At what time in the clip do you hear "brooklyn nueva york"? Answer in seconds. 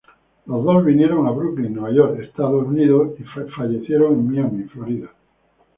1.29-2.19